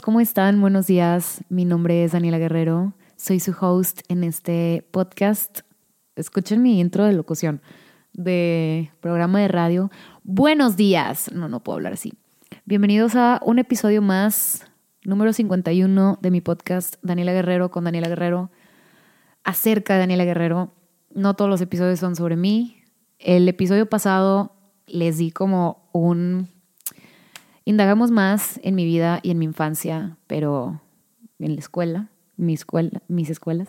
[0.00, 0.60] ¿cómo están?
[0.60, 1.42] Buenos días.
[1.48, 2.92] Mi nombre es Daniela Guerrero.
[3.16, 5.62] Soy su host en este podcast.
[6.14, 7.60] Escuchen mi intro de locución
[8.12, 9.90] de programa de radio.
[10.22, 11.32] Buenos días.
[11.32, 12.12] No, no puedo hablar así.
[12.64, 14.70] Bienvenidos a un episodio más,
[15.02, 18.52] número 51 de mi podcast Daniela Guerrero con Daniela Guerrero.
[19.42, 20.70] Acerca de Daniela Guerrero.
[21.12, 22.84] No todos los episodios son sobre mí.
[23.18, 24.54] El episodio pasado
[24.86, 26.51] les di como un
[27.64, 30.80] Indagamos más en mi vida y en mi infancia, pero
[31.38, 33.68] en la escuela, mi escuela, mis escuelas.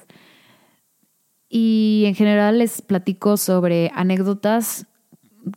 [1.49, 4.87] Y en general les platico sobre anécdotas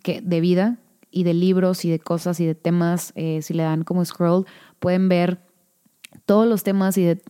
[0.04, 0.78] de vida
[1.10, 3.12] y de libros y de cosas y de temas.
[3.14, 4.44] Eh, si le dan como scroll,
[4.78, 5.40] pueden ver
[6.26, 7.22] todos los temas y de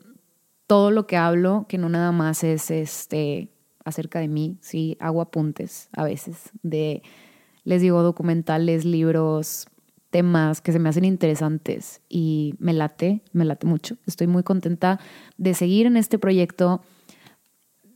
[0.66, 3.50] todo lo que hablo, que no nada más es este
[3.84, 7.02] acerca de mí, sí, hago apuntes a veces de,
[7.62, 9.68] les digo, documentales, libros,
[10.10, 13.96] temas que se me hacen interesantes y me late, me late mucho.
[14.06, 15.00] Estoy muy contenta
[15.36, 16.82] de seguir en este proyecto.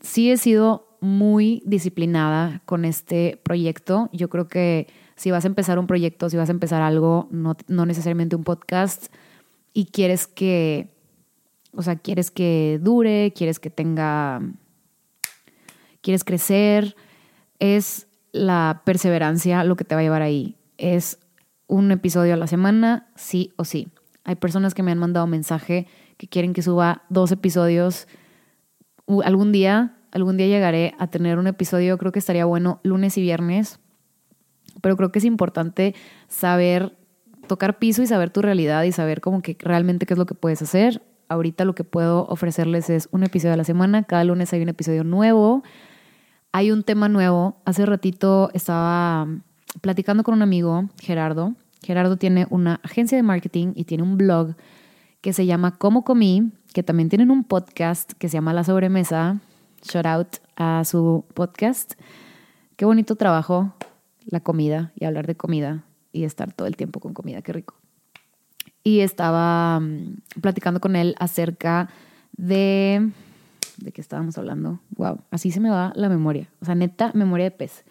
[0.00, 4.11] Sí he sido muy disciplinada con este proyecto.
[4.12, 7.56] Yo creo que si vas a empezar un proyecto, si vas a empezar algo, no,
[7.69, 9.12] no necesariamente un podcast,
[9.72, 10.88] y quieres que,
[11.72, 14.42] o sea, quieres que dure, quieres que tenga,
[16.00, 16.97] quieres crecer,
[17.58, 20.56] es la perseverancia lo que te va a llevar ahí.
[20.78, 21.19] Es
[21.70, 23.88] un episodio a la semana, sí o sí.
[24.24, 25.86] Hay personas que me han mandado mensaje
[26.18, 28.06] que quieren que suba dos episodios.
[29.24, 33.22] Algún día, algún día llegaré a tener un episodio, creo que estaría bueno lunes y
[33.22, 33.78] viernes,
[34.82, 35.94] pero creo que es importante
[36.28, 36.96] saber
[37.46, 40.34] tocar piso y saber tu realidad y saber como que realmente qué es lo que
[40.34, 41.02] puedes hacer.
[41.28, 44.68] Ahorita lo que puedo ofrecerles es un episodio a la semana, cada lunes hay un
[44.68, 45.62] episodio nuevo,
[46.52, 47.60] hay un tema nuevo.
[47.64, 49.28] Hace ratito estaba
[49.81, 51.54] platicando con un amigo, Gerardo.
[51.82, 54.54] Gerardo tiene una agencia de marketing y tiene un blog
[55.20, 59.41] que se llama Cómo Comí, que también tienen un podcast que se llama La Sobremesa.
[59.82, 61.94] Shout out a su podcast.
[62.76, 63.75] Qué bonito trabajo
[64.26, 67.75] la comida y hablar de comida y estar todo el tiempo con comida, qué rico.
[68.82, 71.88] Y estaba mm, platicando con él acerca
[72.32, 73.10] de...
[73.76, 74.81] ¿De qué estábamos hablando?
[74.91, 76.48] Wow, así se me va la memoria.
[76.60, 77.84] O sea, neta, memoria de pez.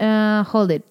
[0.00, 0.84] Uh, hold it.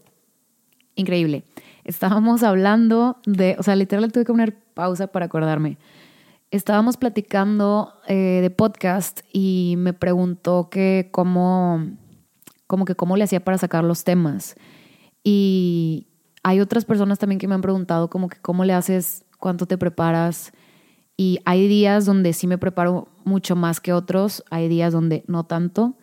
[0.96, 1.44] Increíble.
[1.84, 5.78] Estábamos hablando de, o sea, literal tuve que poner pausa para acordarme.
[6.52, 11.88] Estábamos platicando eh, de podcast y me preguntó que cómo,
[12.68, 14.56] como que cómo le hacía para sacar los temas.
[15.24, 16.08] Y
[16.44, 19.78] hay otras personas también que me han preguntado como que cómo le haces, cuánto te
[19.78, 20.52] preparas.
[21.18, 25.46] Y hay días donde sí me preparo mucho más que otros, hay días donde no
[25.46, 25.96] tanto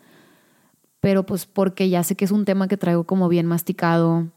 [0.99, 4.27] pero pues porque ya sé que es un tema que traigo como bien masticado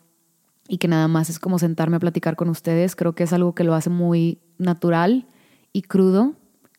[0.69, 3.54] y que nada más es como sentarme a platicar con ustedes, creo que es algo
[3.54, 5.26] que lo hace muy natural
[5.72, 6.34] y crudo.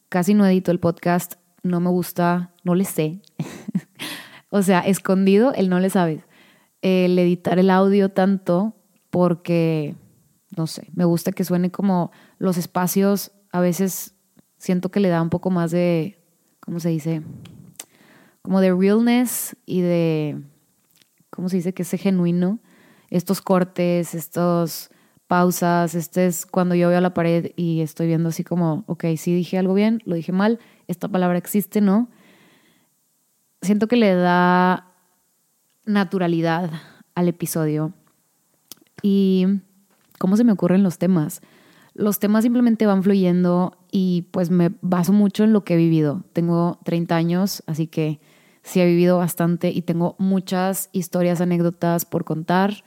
[0.09, 3.21] Casi no edito el podcast, no me gusta, no le sé.
[4.49, 6.23] o sea, escondido, él no le sabe.
[6.81, 8.73] El editar el audio tanto
[9.09, 9.95] porque,
[10.55, 14.15] no sé, me gusta que suene como los espacios, a veces
[14.57, 16.17] siento que le da un poco más de,
[16.59, 17.23] ¿cómo se dice?
[18.41, 20.41] Como de realness y de,
[21.29, 21.73] ¿cómo se dice?
[21.73, 22.59] Que es genuino.
[23.09, 24.89] Estos cortes, estos
[25.27, 29.33] pausas, este es cuando yo veo la pared y estoy viendo así como, ok, si
[29.33, 32.09] dije algo bien, lo dije mal, esta palabra existe, ¿no?
[33.61, 34.91] Siento que le da
[35.85, 36.71] naturalidad
[37.15, 37.93] al episodio.
[39.01, 39.45] Y
[40.19, 41.41] cómo se me ocurren los temas.
[41.93, 46.23] Los temas simplemente van fluyendo y pues me baso mucho en lo que he vivido.
[46.33, 48.19] Tengo 30 años, así que
[48.63, 52.83] sí he vivido bastante y tengo muchas historias, anécdotas por contar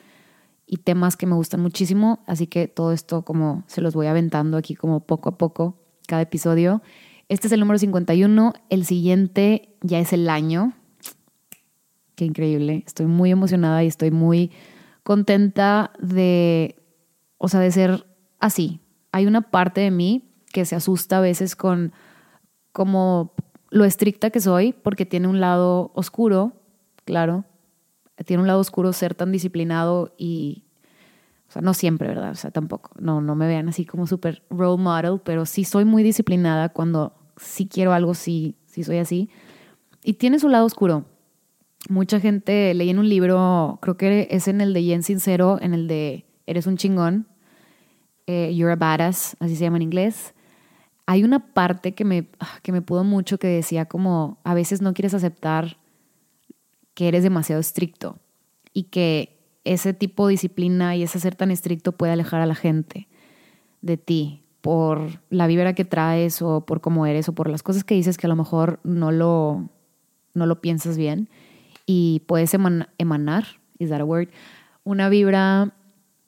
[0.66, 4.56] y temas que me gustan muchísimo, así que todo esto como se los voy aventando
[4.56, 6.82] aquí como poco a poco cada episodio.
[7.28, 10.72] Este es el número 51, el siguiente ya es el año.
[12.14, 14.52] Qué increíble, estoy muy emocionada y estoy muy
[15.02, 16.76] contenta de,
[17.38, 18.06] o sea, de ser
[18.38, 18.80] así.
[19.12, 21.92] Hay una parte de mí que se asusta a veces con
[22.72, 23.34] como
[23.74, 26.52] lo estricta que soy, porque tiene un lado oscuro,
[27.04, 27.44] claro,
[28.24, 30.62] tiene un lado oscuro ser tan disciplinado y,
[31.48, 32.30] o sea, no siempre, ¿verdad?
[32.30, 35.84] O sea, tampoco, no, no me vean así como súper role model, pero sí soy
[35.84, 39.28] muy disciplinada cuando sí quiero algo, sí, sí soy así.
[40.04, 41.06] Y tiene su lado oscuro.
[41.88, 45.74] Mucha gente leí en un libro, creo que es en el de Jen Sincero, en
[45.74, 47.26] el de Eres un chingón,
[48.28, 50.33] eh, You're a Badass, así se llama en inglés
[51.06, 54.80] hay una parte que me, ah, que me pudo mucho que decía como a veces
[54.80, 55.76] no quieres aceptar
[56.94, 58.18] que eres demasiado estricto
[58.72, 62.54] y que ese tipo de disciplina y ese ser tan estricto puede alejar a la
[62.54, 63.08] gente
[63.82, 67.84] de ti por la vibra que traes o por cómo eres o por las cosas
[67.84, 69.68] que dices que a lo mejor no lo,
[70.32, 71.28] no lo piensas bien
[71.86, 73.44] y puedes emanar,
[73.78, 74.28] is that a word,
[74.84, 75.74] una vibra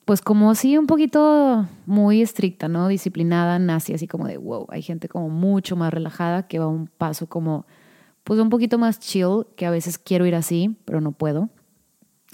[0.06, 2.86] pues como sí un poquito muy estricta, ¿no?
[2.86, 6.86] Disciplinada, nazi, así como de wow, hay gente como mucho más relajada que va un
[6.86, 7.66] paso como
[8.22, 11.48] pues un poquito más chill, que a veces quiero ir así, pero no puedo.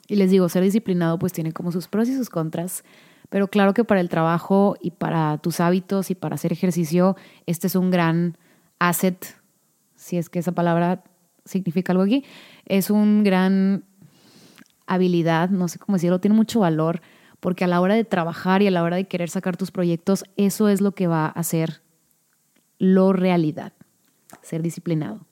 [0.06, 2.84] Y les digo, ser disciplinado pues tiene como sus pros y sus contras.
[3.30, 7.16] Pero claro que para el trabajo y para tus hábitos y para hacer ejercicio,
[7.46, 8.36] este es un gran
[8.78, 9.34] asset,
[9.96, 11.04] si es que esa palabra
[11.46, 12.24] significa algo aquí,
[12.66, 13.84] es un gran
[14.86, 17.00] habilidad, no sé cómo decirlo, tiene mucho valor,
[17.42, 20.24] porque a la hora de trabajar y a la hora de querer sacar tus proyectos,
[20.36, 21.82] eso es lo que va a hacer
[22.78, 23.72] lo realidad,
[24.42, 25.26] ser disciplinado.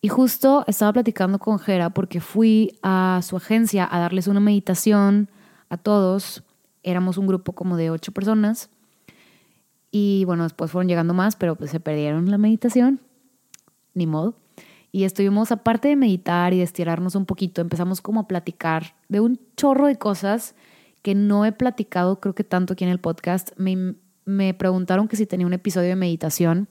[0.00, 5.28] Y justo estaba platicando con Jera porque fui a su agencia a darles una meditación
[5.68, 6.42] a todos
[6.82, 8.70] éramos un grupo como de ocho personas
[9.90, 12.98] y bueno, después fueron llegando más, pero pues se perdieron la meditación,
[13.92, 14.34] ni modo.
[14.90, 19.20] Y estuvimos, aparte de meditar y de estirarnos un poquito, empezamos como a platicar de
[19.20, 20.54] un chorro de cosas
[21.04, 23.50] que no he platicado, creo que tanto aquí en el podcast.
[23.58, 26.66] Me, me preguntaron que si tenía un episodio de meditación.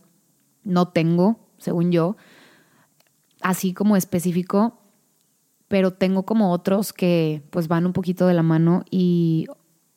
[0.64, 2.18] No tengo, según yo,
[3.42, 4.80] así como específico,
[5.68, 9.46] pero tengo como otros que pues van un poquito de la mano y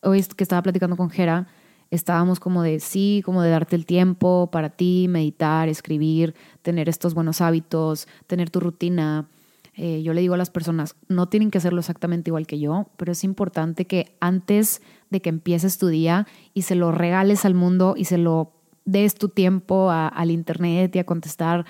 [0.02, 1.46] hoy que estaba platicando con Jera,
[1.90, 7.14] estábamos como de sí, como de darte el tiempo para ti, meditar, escribir, tener estos
[7.14, 9.30] buenos hábitos, tener tu rutina.
[9.78, 12.88] Eh, yo le digo a las personas, no tienen que hacerlo exactamente igual que yo,
[12.96, 14.80] pero es importante que antes
[15.10, 18.54] de que empieces tu día y se lo regales al mundo y se lo
[18.86, 21.66] des tu tiempo al internet y a contestar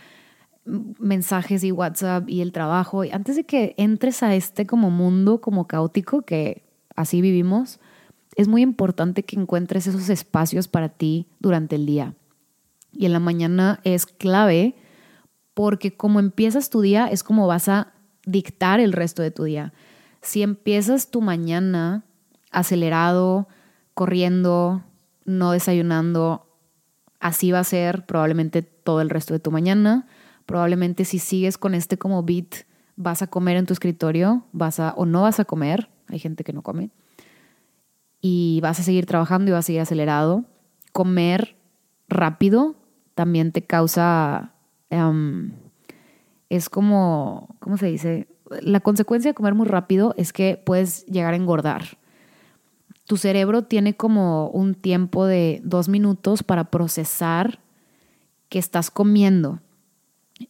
[0.65, 5.67] mensajes y WhatsApp y el trabajo, antes de que entres a este como mundo como
[5.67, 6.65] caótico que
[6.95, 7.81] así vivimos,
[8.37, 12.15] es muy importante que encuentres esos espacios para ti durante el día.
[12.93, 14.77] Y en la mañana es clave
[15.55, 17.95] porque como empiezas tu día es como vas a
[18.27, 19.73] dictar el resto de tu día.
[20.21, 22.05] Si empiezas tu mañana
[22.51, 23.49] acelerado,
[23.95, 24.83] corriendo,
[25.25, 26.47] no desayunando,
[27.21, 30.07] así va a ser probablemente todo el resto de tu mañana.
[30.45, 34.93] Probablemente si sigues con este como beat, vas a comer en tu escritorio, vas a
[34.97, 35.89] o no vas a comer.
[36.09, 36.91] Hay gente que no come
[38.21, 40.45] y vas a seguir trabajando y vas a seguir acelerado.
[40.93, 41.57] Comer
[42.09, 42.75] rápido
[43.15, 44.53] también te causa,
[44.91, 45.53] em,
[46.49, 48.29] es como, ¿cómo se dice?
[48.61, 51.99] La consecuencia de comer muy rápido es que puedes llegar a engordar.
[53.05, 57.61] Tu cerebro tiene como un tiempo de dos minutos para procesar
[58.49, 59.61] que estás comiendo.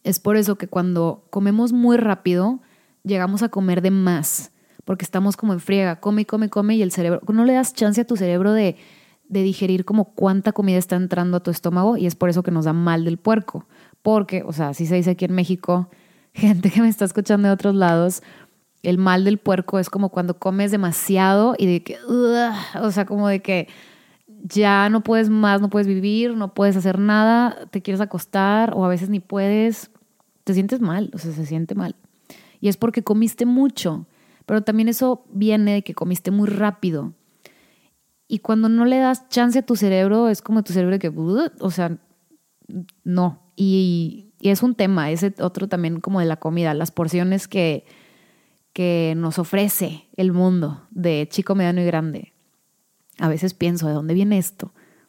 [0.03, 2.59] Es por eso que cuando comemos muy rápido,
[3.03, 4.51] llegamos a comer de más
[4.87, 7.99] porque estamos como en friega, come, come, come y el cerebro, no le das chance
[7.99, 8.77] a tu cerebro de,
[9.27, 12.51] de digerir como cuánta comida está entrando a tu estómago y es por eso que
[12.51, 13.65] nos da mal del puerco.
[14.01, 15.89] Porque, o sea, así se dice aquí en México,
[16.33, 18.21] gente que me está escuchando de otros lados,
[18.83, 23.27] el mal del puerco es como cuando comes demasiado y de que, o sea, como
[23.27, 23.67] de que
[24.43, 28.85] ya no puedes más, no puedes vivir, no puedes hacer nada, te quieres acostar o
[28.85, 29.89] a veces ni puedes,
[30.43, 31.95] te sientes mal, o sea, se siente mal.
[32.61, 34.05] Y es porque comiste mucho.
[34.47, 37.13] Pero también eso viene de que comiste muy rápido.
[38.29, 41.11] Y cuando no le das chance a tu cerebro, es como tu cerebro que,
[41.59, 41.97] o sea,
[43.03, 43.41] no.
[43.59, 47.85] Y, y, es un tema, ese otro también como de la comida, las porciones que,
[48.71, 52.33] que nos ofrece el mundo de chico, mediano y grande.
[53.17, 54.67] A veces pienso, ¿de dónde viene esto?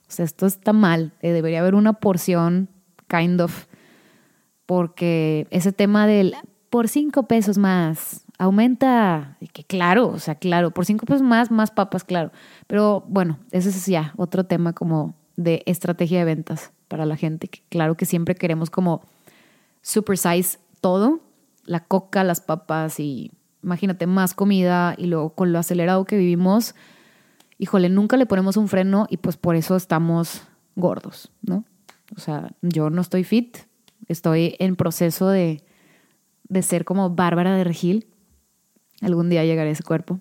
[0.09, 2.71] O sea, esto está mal, eh, debería haber una porción,
[3.09, 3.67] kind of,
[4.64, 6.35] porque ese tema del
[6.71, 11.71] por cinco pesos más, aumenta, que claro, o sea, claro, por cinco pesos más, más
[11.71, 12.33] papas, claro.
[12.67, 17.49] Pero bueno, ese es ya otro tema como de estrategia de ventas para la gente,
[17.49, 19.02] que claro que siempre queremos como
[19.83, 21.21] super size todo,
[21.64, 23.30] la coca, las papas y
[23.62, 26.75] imagínate más comida y luego con lo acelerado que vivimos,
[27.59, 30.42] híjole, nunca le ponemos un freno y pues por eso estamos
[30.76, 31.64] gordos, ¿no?
[32.16, 33.59] O sea, yo no estoy fit,
[34.07, 35.62] estoy en proceso de,
[36.49, 38.07] de ser como Bárbara de Regil,
[39.00, 40.21] Algún día llegaré a ese cuerpo.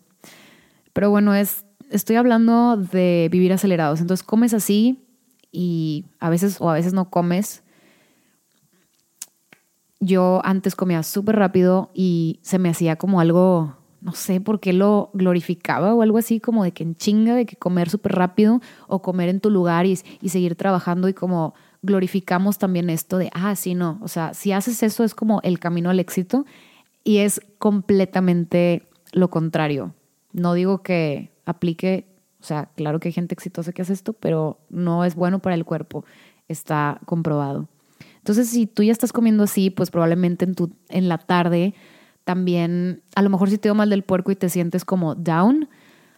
[0.93, 4.01] Pero bueno, es, estoy hablando de vivir acelerados.
[4.01, 5.06] Entonces comes así
[5.51, 7.63] y a veces o a veces no comes.
[9.99, 14.73] Yo antes comía súper rápido y se me hacía como algo, no sé por qué
[14.73, 18.61] lo glorificaba o algo así, como de que en chinga, de que comer súper rápido
[18.87, 23.29] o comer en tu lugar y, y seguir trabajando y como glorificamos también esto de,
[23.33, 26.45] ah, sí, no, o sea, si haces eso es como el camino al éxito
[27.03, 29.95] y es completamente lo contrario.
[30.33, 34.59] No digo que aplique O sea, claro que hay gente exitosa que hace esto, pero
[34.69, 36.05] no es bueno para el cuerpo.
[36.47, 37.67] Está comprobado.
[38.17, 41.73] Entonces, si tú ya estás comiendo así, pues probablemente en, tu, en la tarde
[42.23, 45.69] también, a lo mejor si te dio mal del puerco y te sientes como down,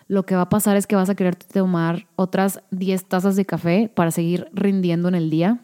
[0.08, 3.46] lo que va a pasar es que vas a querer tomar otras 10 tazas de
[3.46, 5.60] café para seguir rindiendo en el día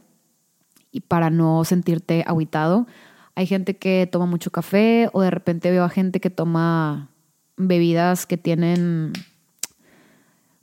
[0.91, 2.85] y para no sentirte aguitado.
[3.33, 7.09] Hay gente que toma mucho café o de repente veo a gente que toma
[7.57, 9.13] bebidas que tienen,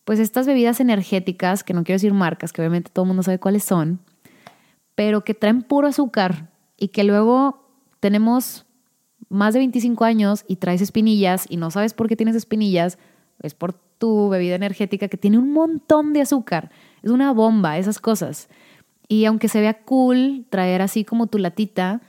[0.05, 3.39] pues estas bebidas energéticas, que no quiero decir marcas, que obviamente todo el mundo sabe
[3.39, 4.01] cuáles son,
[4.95, 7.69] pero que traen puro azúcar y que luego
[8.01, 8.67] tenemos
[9.29, 12.99] más de 25 años y traes espinillas y no sabes por qué tienes espinillas,
[13.43, 16.71] es por tu bebida energética que tiene un montón de azúcar.
[17.03, 18.49] Es una bomba, esas cosas.
[19.09, 22.03] Y aunque se vea cool traer así como tu latita,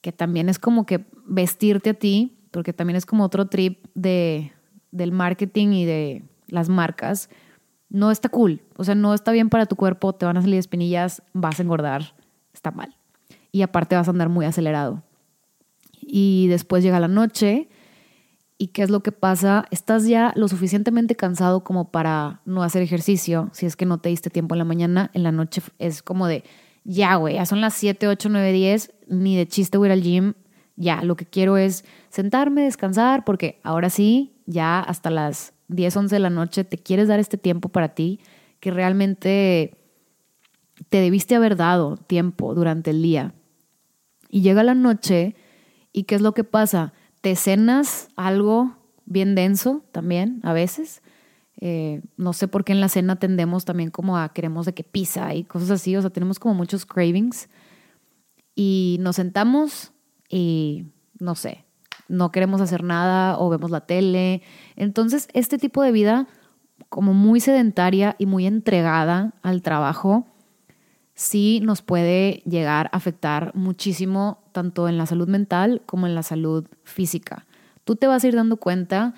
[0.00, 4.52] que también es como que vestirte a ti, porque también es como otro trip de,
[4.90, 7.28] del marketing y de las marcas,
[7.88, 8.62] no está cool.
[8.76, 11.62] O sea, no está bien para tu cuerpo, te van a salir espinillas, vas a
[11.62, 12.14] engordar,
[12.52, 12.96] está mal.
[13.52, 15.02] Y aparte vas a andar muy acelerado.
[16.00, 17.68] Y después llega la noche
[18.58, 19.66] y ¿qué es lo que pasa?
[19.70, 23.50] Estás ya lo suficientemente cansado como para no hacer ejercicio.
[23.52, 26.26] Si es que no te diste tiempo en la mañana, en la noche es como
[26.26, 26.44] de,
[26.84, 30.02] ya, güey, ya son las 7, 8, 9, 10, ni de chiste voy ir al
[30.02, 30.34] gym,
[30.76, 36.14] ya, lo que quiero es sentarme, descansar, porque ahora sí, ya hasta las 10, 11
[36.14, 38.20] de la noche te quieres dar este tiempo para ti,
[38.60, 39.76] que realmente
[40.88, 43.34] te debiste haber dado tiempo durante el día.
[44.28, 45.36] Y llega la noche
[45.92, 46.92] y ¿qué es lo que pasa?
[47.20, 51.02] Te cenas algo bien denso también a veces.
[51.60, 54.82] Eh, no sé por qué en la cena tendemos también como a queremos de que
[54.82, 57.48] pizza y cosas así, o sea, tenemos como muchos cravings
[58.56, 59.92] y nos sentamos
[60.28, 60.86] y
[61.20, 61.63] no sé,
[62.08, 64.42] no queremos hacer nada o vemos la tele.
[64.76, 66.26] Entonces, este tipo de vida
[66.88, 70.26] como muy sedentaria y muy entregada al trabajo,
[71.14, 76.22] sí nos puede llegar a afectar muchísimo tanto en la salud mental como en la
[76.22, 77.46] salud física.
[77.84, 79.14] Tú te vas a ir dando cuenta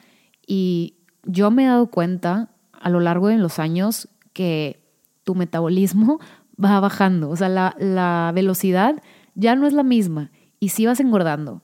[0.46, 4.82] y yo me he dado cuenta a lo largo de los años que
[5.24, 6.20] tu metabolismo
[6.62, 9.02] va bajando, o sea, la, la velocidad
[9.34, 11.62] ya no es la misma y si vas engordando.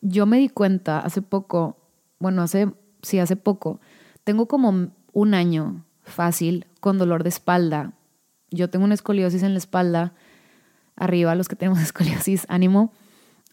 [0.00, 1.76] Yo me di cuenta hace poco,
[2.18, 3.80] bueno, hace, sí, hace poco,
[4.24, 7.92] tengo como un año fácil con dolor de espalda.
[8.50, 10.12] Yo tengo una escoliosis en la espalda,
[10.96, 12.92] arriba los que tenemos escoliosis, ánimo,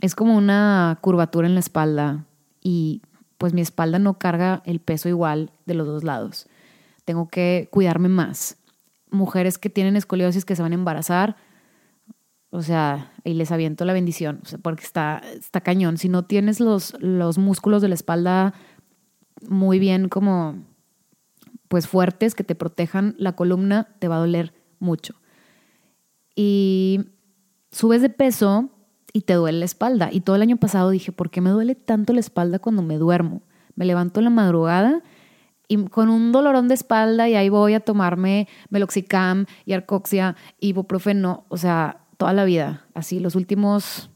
[0.01, 2.25] es como una curvatura en la espalda
[2.61, 3.01] y
[3.37, 6.47] pues mi espalda no carga el peso igual de los dos lados.
[7.05, 8.57] Tengo que cuidarme más.
[9.09, 11.37] Mujeres que tienen escoliosis que se van a embarazar,
[12.49, 15.97] o sea, y les aviento la bendición, porque está, está cañón.
[15.97, 18.53] Si no tienes los, los músculos de la espalda
[19.47, 20.63] muy bien como
[21.67, 25.15] pues fuertes que te protejan la columna, te va a doler mucho.
[26.35, 27.01] Y
[27.71, 28.69] subes de peso
[29.11, 30.09] y te duele la espalda.
[30.11, 32.97] Y todo el año pasado dije, ¿por qué me duele tanto la espalda cuando me
[32.97, 33.41] duermo?
[33.75, 35.03] Me levanto la madrugada
[35.67, 41.45] y con un dolorón de espalda y ahí voy a tomarme meloxicam y arcoxia, ibuprofeno,
[41.49, 44.09] o sea, toda la vida, así, los últimos,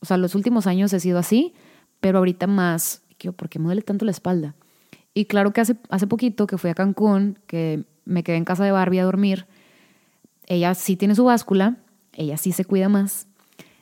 [0.00, 1.54] o sea, los últimos años he sido así,
[2.00, 3.02] pero ahorita más,
[3.36, 4.54] ¿por qué me duele tanto la espalda?
[5.14, 8.64] Y claro que hace, hace poquito que fui a Cancún, que me quedé en casa
[8.64, 9.46] de Barbie a dormir,
[10.46, 11.78] ella sí tiene su báscula,
[12.12, 13.26] ella sí se cuida más,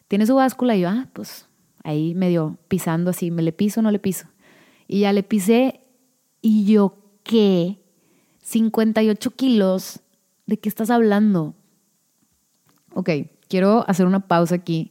[0.08, 1.48] tiene su báscula y yo, ah, pues
[1.82, 4.26] ahí medio pisando así, ¿me le piso no le piso?
[4.86, 5.80] Y ya le pisé
[6.40, 7.80] y yo, ¿qué?
[8.42, 10.00] 58 kilos,
[10.46, 11.54] ¿de qué estás hablando?
[12.94, 13.10] Ok,
[13.54, 14.90] quiero hacer una pausa aquí.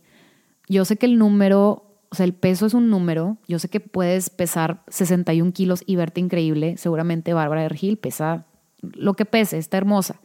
[0.69, 3.37] Yo sé que el número, o sea, el peso es un número.
[3.45, 6.77] Yo sé que puedes pesar 61 kilos y verte increíble.
[6.77, 8.45] Seguramente Bárbara de Regil pesa
[8.81, 10.21] lo que pese, está hermosa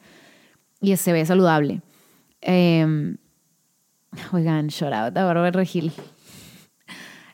[0.81, 1.83] y se ve saludable.
[2.41, 3.17] Em,
[4.33, 5.91] oigan, shout out a Bárbara Regil.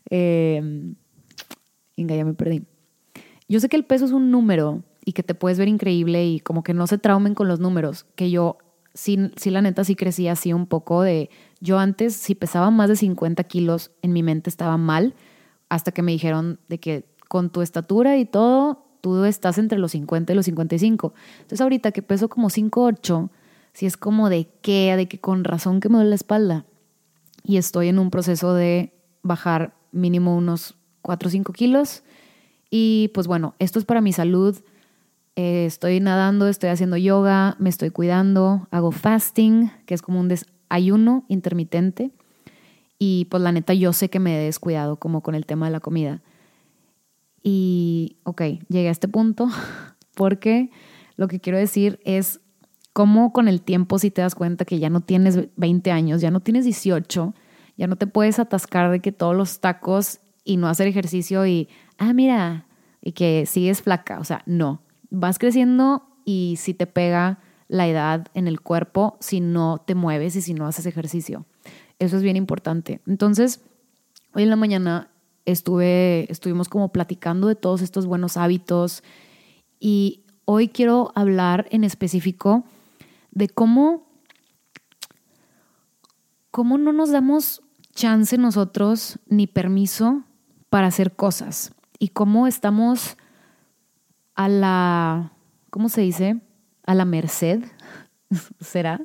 [0.08, 0.94] Eh,
[1.98, 2.62] ya me perdí.
[3.46, 6.40] Yo sé que el peso es un número y que te puedes ver increíble y
[6.40, 8.56] como que no se traumen con los números, que yo
[8.94, 11.28] sí, sí, la neta sí crecía así un poco de,
[11.60, 15.14] yo antes si pesaba más de 50 kilos, en mi mente estaba mal,
[15.68, 19.92] hasta que me dijeron de que con tu estatura y todo, tú estás entre los
[19.92, 21.14] 50 y los 55.
[21.36, 23.30] Entonces ahorita que peso como 5'8",
[23.72, 26.64] si es como de qué, de que con razón que me duele la espalda.
[27.42, 32.02] Y estoy en un proceso de bajar mínimo unos 4 o 5 kilos.
[32.70, 34.56] Y pues bueno, esto es para mi salud
[35.36, 40.32] eh, estoy nadando, estoy haciendo yoga, me estoy cuidando, hago fasting, que es como un
[40.68, 42.12] ayuno intermitente.
[42.98, 45.72] Y pues la neta yo sé que me he descuidado como con el tema de
[45.72, 46.22] la comida.
[47.42, 49.48] Y ok, llegué a este punto
[50.14, 50.70] porque
[51.16, 52.40] lo que quiero decir es
[52.92, 56.30] cómo con el tiempo si te das cuenta que ya no tienes 20 años, ya
[56.30, 57.34] no tienes 18,
[57.76, 61.68] ya no te puedes atascar de que todos los tacos y no hacer ejercicio y,
[61.98, 62.66] ah, mira,
[63.02, 64.20] y que sigues flaca.
[64.20, 64.83] O sea, no.
[65.16, 70.34] Vas creciendo y si te pega la edad en el cuerpo si no te mueves
[70.34, 71.46] y si no haces ejercicio.
[72.00, 73.00] Eso es bien importante.
[73.06, 73.60] Entonces,
[74.34, 75.10] hoy en la mañana
[75.44, 79.04] estuve, estuvimos como platicando de todos estos buenos hábitos
[79.78, 82.64] y hoy quiero hablar en específico
[83.30, 84.08] de cómo,
[86.50, 87.62] cómo no nos damos
[87.94, 90.24] chance nosotros ni permiso
[90.70, 93.16] para hacer cosas y cómo estamos
[94.34, 95.32] a la,
[95.70, 96.40] ¿cómo se dice?
[96.84, 97.64] A la merced,
[98.60, 99.00] ¿será?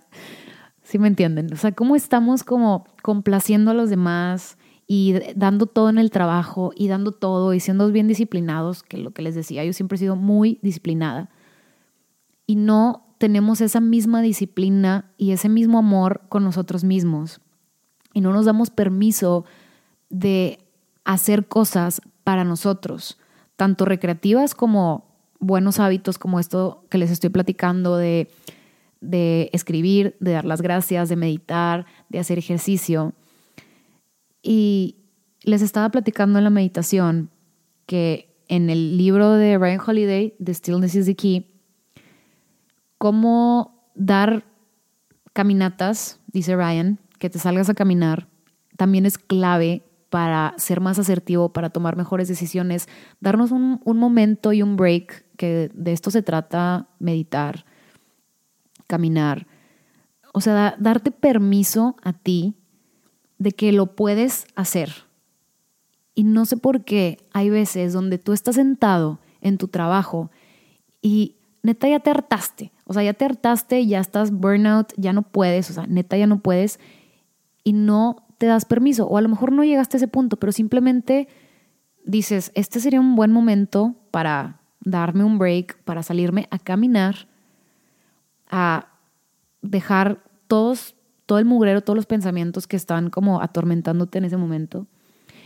[0.83, 1.53] ¿Sí me entienden?
[1.53, 4.57] O sea, cómo estamos como complaciendo a los demás
[4.87, 9.11] y dando todo en el trabajo y dando todo y siendo bien disciplinados, que lo
[9.11, 11.29] que les decía, yo siempre he sido muy disciplinada.
[12.47, 17.39] Y no tenemos esa misma disciplina y ese mismo amor con nosotros mismos.
[18.15, 19.45] Y no nos damos permiso
[20.09, 20.67] de
[21.03, 23.19] hacer cosas para nosotros,
[23.55, 25.08] tanto recreativas como
[25.39, 28.29] buenos hábitos como esto que les estoy platicando de
[29.01, 33.13] de escribir, de dar las gracias, de meditar, de hacer ejercicio.
[34.41, 34.97] Y
[35.41, 37.29] les estaba platicando en la meditación
[37.85, 41.47] que en el libro de Ryan Holiday, The Stillness is the Key,
[42.97, 44.43] cómo dar
[45.33, 48.27] caminatas, dice Ryan, que te salgas a caminar,
[48.75, 52.87] también es clave para ser más asertivo, para tomar mejores decisiones,
[53.19, 57.65] darnos un, momento y un break, que de esto se trata meditar
[58.87, 59.47] caminar.
[60.33, 62.55] O sea, darte permiso a ti
[63.37, 64.91] de que lo puedes hacer.
[66.15, 70.31] Y no sé por qué hay veces donde tú estás sentado en tu trabajo
[71.01, 72.71] y neta ya te hartaste.
[72.85, 76.27] O sea, ya te hartaste, ya estás burnout, ya no puedes, o sea, neta ya
[76.27, 76.79] no puedes
[77.63, 79.05] y no te das permiso.
[79.07, 81.27] O a lo mejor no llegaste a ese punto, pero simplemente
[82.03, 87.27] dices, este sería un buen momento para darme un break, para salirme a caminar
[88.49, 88.87] a
[89.61, 94.87] dejar todos, todo el mugrero, todos los pensamientos que están como atormentándote en ese momento.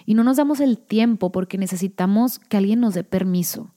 [0.05, 3.73] Y no nos damos el tiempo porque necesitamos que alguien nos dé permiso.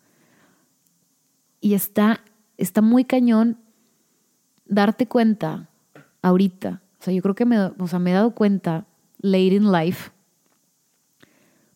[1.61, 2.21] Y está,
[2.59, 3.59] está muy cañón
[4.67, 5.71] darte cuenta
[6.23, 6.83] ahorita.
[7.01, 8.87] O sea, yo creo que me, o sea, me he dado cuenta
[9.31, 10.11] late in life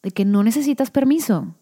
[0.02, 1.54] de que no necesitas permiso.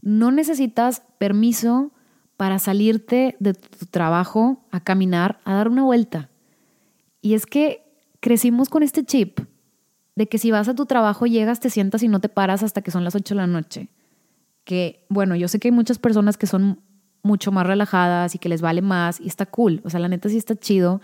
[0.00, 1.92] No necesitas permiso
[2.36, 6.30] para salirte de tu trabajo a caminar, a dar una vuelta.
[7.20, 7.82] Y es que
[8.20, 9.40] crecimos con este chip
[10.14, 12.82] de que si vas a tu trabajo, llegas, te sientas y no te paras hasta
[12.82, 13.88] que son las 8 de la noche.
[14.64, 16.80] Que, bueno, yo sé que hay muchas personas que son
[17.22, 19.80] mucho más relajadas y que les vale más y está cool.
[19.84, 21.00] O sea, la neta sí está chido,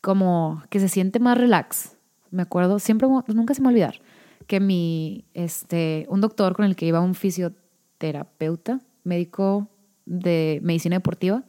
[0.00, 1.96] como que se siente más relax.
[2.30, 4.00] Me acuerdo, siempre, nunca se me va a olvidar,
[4.46, 9.68] que mi, este, un doctor con el que iba un fisioterapeuta, médico
[10.06, 11.44] de medicina deportiva,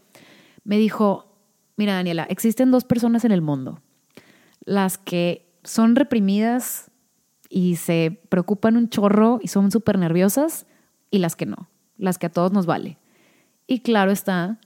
[0.64, 1.36] me dijo,
[1.78, 3.82] mira Daniela, existen dos personas en el mundo,
[4.66, 6.92] las que son reprimidas
[7.50, 10.66] y se preocupan un chorro y son súper nerviosas
[11.10, 12.98] y las que no, las que a todos nos vale.
[13.68, 14.60] Y claro está,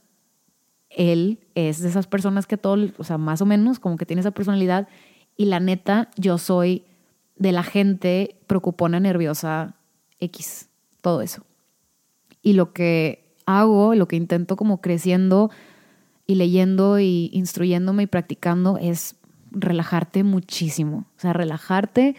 [0.90, 4.06] él es de esas personas que a todos, o sea, más o menos como que
[4.06, 4.88] tiene esa personalidad
[5.36, 6.84] y la neta, yo soy
[7.36, 9.76] de la gente preocupona, nerviosa,
[10.20, 10.68] X,
[11.02, 11.44] todo eso.
[12.42, 15.50] Y lo que hago, lo que intento como creciendo
[16.26, 19.16] y leyendo y instruyéndome y practicando es
[19.50, 21.06] relajarte muchísimo.
[21.16, 22.16] O sea, relajarte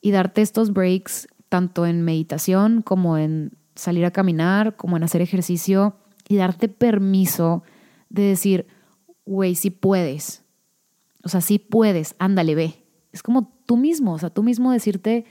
[0.00, 5.20] y darte estos breaks tanto en meditación como en salir a caminar, como en hacer
[5.20, 5.96] ejercicio
[6.28, 7.62] y darte permiso
[8.08, 8.66] de decir,
[9.26, 10.43] güey, si puedes.
[11.24, 12.84] O sea, si puedes, ándale, ve.
[13.12, 15.24] Es como tú mismo, o sea, tú mismo decirte,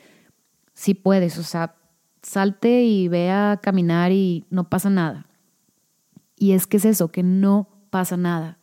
[0.74, 1.76] si puedes, o sea,
[2.22, 5.28] salte y ve a caminar y no pasa nada.
[6.38, 8.58] Y es que es eso, que no pasa nada.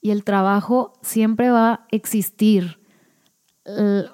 [0.00, 2.80] Y el trabajo siempre va a existir.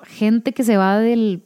[0.04, 1.44] gente que se va del,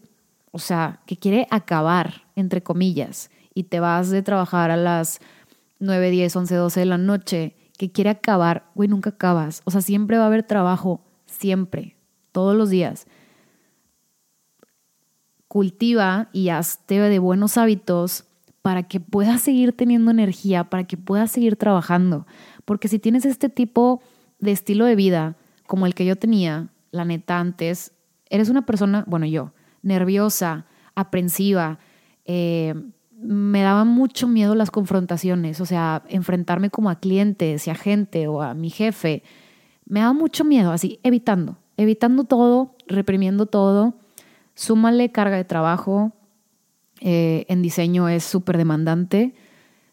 [0.53, 5.21] o sea, que quiere acabar, entre comillas, y te vas de trabajar a las
[5.81, 9.62] 9, 10, 11, 12 de la noche, que quiere acabar, güey, nunca acabas.
[9.64, 11.96] O sea, siempre va a haber trabajo, siempre,
[12.32, 13.06] todos los días
[15.56, 18.24] cultiva y hazte de buenos hábitos
[18.62, 22.26] para que puedas seguir teniendo energía, para que puedas seguir trabajando.
[22.64, 24.02] Porque si tienes este tipo
[24.38, 25.36] de estilo de vida
[25.66, 27.92] como el que yo tenía, la neta antes,
[28.28, 31.78] eres una persona, bueno yo, nerviosa, aprensiva,
[32.24, 32.74] eh,
[33.18, 38.29] me daba mucho miedo las confrontaciones, o sea, enfrentarme como a clientes y a gente
[38.29, 39.22] o a mi jefe.
[39.87, 43.94] Me daba mucho miedo, así, evitando, evitando todo, reprimiendo todo.
[44.55, 46.12] Súmale carga de trabajo,
[47.00, 49.35] eh, en diseño es súper demandante.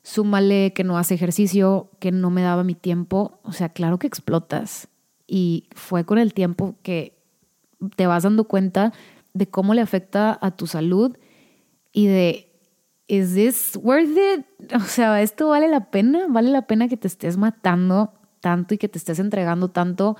[0.03, 3.39] Súmale que no hace ejercicio, que no me daba mi tiempo.
[3.43, 4.89] O sea, claro que explotas.
[5.27, 7.17] Y fue con el tiempo que
[7.95, 8.93] te vas dando cuenta
[9.33, 11.17] de cómo le afecta a tu salud
[11.91, 12.52] y de,
[13.07, 14.45] ¿is this worth it?
[14.75, 16.27] O sea, ¿esto vale la pena?
[16.29, 20.17] ¿Vale la pena que te estés matando tanto y que te estés entregando tanto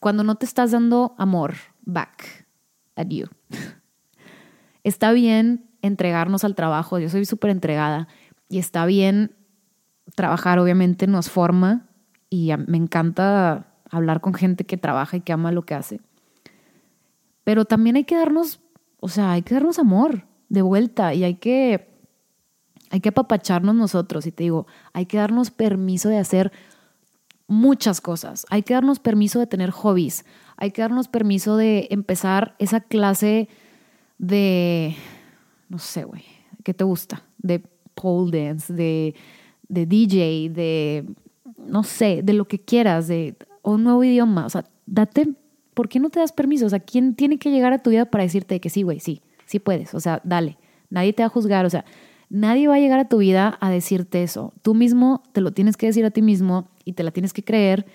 [0.00, 2.46] cuando no te estás dando amor back
[2.96, 3.26] at you?
[4.84, 8.08] Está bien entregarnos al trabajo, yo soy súper entregada
[8.48, 9.34] y está bien
[10.14, 11.88] trabajar, obviamente nos forma
[12.30, 16.00] y me encanta hablar con gente que trabaja y que ama lo que hace.
[17.44, 18.60] Pero también hay que darnos,
[19.00, 21.93] o sea, hay que darnos amor de vuelta y hay que,
[22.94, 24.24] hay que apapacharnos nosotros.
[24.24, 26.52] Y te digo, hay que darnos permiso de hacer
[27.48, 28.46] muchas cosas.
[28.50, 30.24] Hay que darnos permiso de tener hobbies.
[30.56, 33.48] Hay que darnos permiso de empezar esa clase
[34.18, 34.94] de,
[35.68, 36.22] no sé, güey,
[36.62, 37.24] ¿qué te gusta?
[37.38, 37.64] De
[37.96, 39.16] pole dance, de,
[39.66, 41.04] de DJ, de,
[41.66, 44.46] no sé, de lo que quieras, de un nuevo idioma.
[44.46, 45.34] O sea, date,
[45.74, 46.66] ¿por qué no te das permiso?
[46.66, 49.20] O sea, ¿quién tiene que llegar a tu vida para decirte que sí, güey, sí,
[49.46, 49.94] sí puedes?
[49.94, 50.58] O sea, dale,
[50.90, 51.84] nadie te va a juzgar, o sea,
[52.28, 54.52] nadie va a llegar a tu vida a decirte eso.
[54.62, 57.44] Tú mismo te lo tienes que decir a ti mismo y te la tienes que
[57.44, 57.86] creer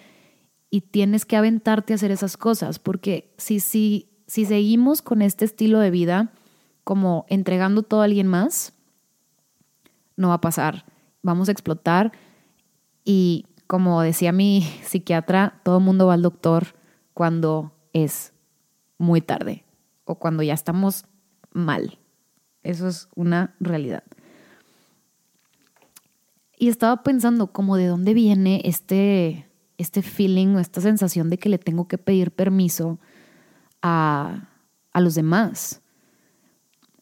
[0.69, 5.45] y tienes que aventarte a hacer esas cosas, porque si, si, si seguimos con este
[5.45, 6.31] estilo de vida,
[6.83, 8.73] como entregando todo a alguien más,
[10.15, 10.85] no va a pasar.
[11.21, 12.11] Vamos a explotar
[13.03, 16.75] y como decía mi psiquiatra, todo el mundo va al doctor
[17.13, 18.33] cuando es
[18.97, 19.65] muy tarde
[20.05, 21.05] o cuando ya estamos
[21.51, 21.99] mal.
[22.63, 24.03] Eso es una realidad.
[26.61, 31.47] Y estaba pensando como de dónde viene este, este feeling o esta sensación de que
[31.47, 32.99] le tengo que pedir permiso
[33.81, 34.49] a,
[34.91, 35.81] a los demás.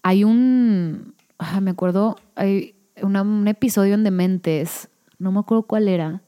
[0.04, 6.22] Hay un, ah, me acuerdo, hay un episodio en Dementes, no me acuerdo cuál era,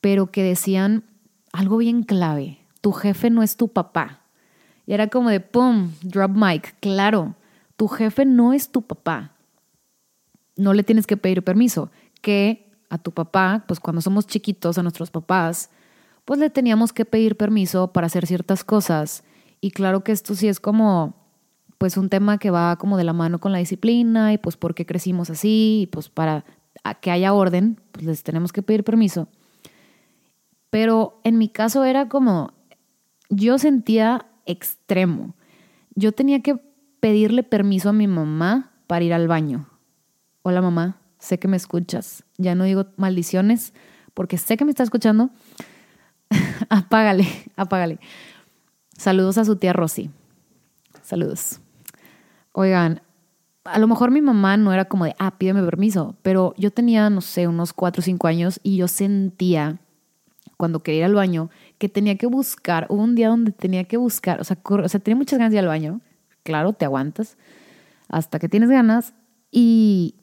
[0.00, 1.04] pero que decían
[1.52, 4.22] algo bien clave, tu jefe no es tu papá.
[4.84, 7.36] Y era como de, ¡pum!, drop mic, claro,
[7.76, 9.36] tu jefe no es tu papá.
[10.56, 11.90] No le tienes que pedir permiso,
[12.22, 15.70] que a tu papá, pues cuando somos chiquitos, a nuestros papás,
[16.24, 19.24] pues le teníamos que pedir permiso para hacer ciertas cosas.
[19.60, 21.14] Y claro que esto sí es como
[21.78, 24.74] pues un tema que va como de la mano con la disciplina y pues por
[24.74, 26.44] qué crecimos así y pues para
[27.00, 29.28] que haya orden, pues les tenemos que pedir permiso.
[30.70, 32.52] Pero en mi caso era como,
[33.30, 35.34] yo sentía extremo.
[35.94, 36.56] Yo tenía que
[37.00, 39.66] pedirle permiso a mi mamá para ir al baño.
[40.42, 42.24] Hola mamá, sé que me escuchas.
[42.36, 43.72] Ya no digo maldiciones
[44.12, 45.30] porque sé que me está escuchando.
[46.68, 48.00] apágale, apágale.
[48.98, 50.10] Saludos a su tía Rosy.
[51.02, 51.60] Saludos.
[52.52, 53.02] Oigan,
[53.64, 57.08] a lo mejor mi mamá no era como de, ah, pídeme permiso, pero yo tenía,
[57.08, 59.78] no sé, unos cuatro o cinco años y yo sentía
[60.56, 63.96] cuando quería ir al baño que tenía que buscar, hubo un día donde tenía que
[63.96, 66.00] buscar, o sea, o sea, tenía muchas ganas de ir al baño,
[66.42, 67.36] claro, te aguantas
[68.08, 69.14] hasta que tienes ganas
[69.50, 70.16] y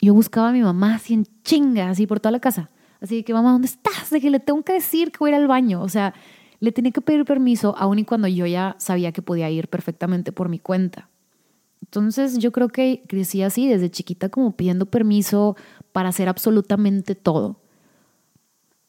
[0.00, 2.70] yo buscaba a mi mamá así en chinga, así por toda la casa.
[3.00, 4.10] Así que, mamá, ¿dónde estás?
[4.10, 5.82] De que le tengo que decir que voy a ir al baño.
[5.82, 6.14] O sea,
[6.60, 10.32] le tenía que pedir permiso, aun y cuando yo ya sabía que podía ir perfectamente
[10.32, 11.08] por mi cuenta.
[11.82, 15.56] Entonces yo creo que crecí así desde chiquita como pidiendo permiso
[15.92, 17.60] para hacer absolutamente todo.